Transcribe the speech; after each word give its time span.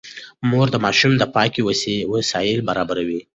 مور 0.49 0.67
د 0.71 0.75
ماشوم 0.85 1.13
د 1.17 1.23
پاکۍ 1.33 1.61
وسايل 2.13 2.59
برابروي. 2.69 3.21